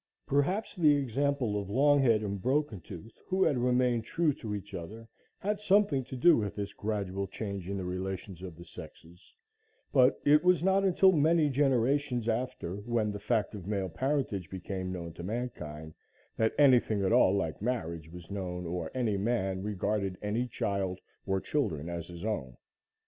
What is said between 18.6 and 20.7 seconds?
or any man regarded any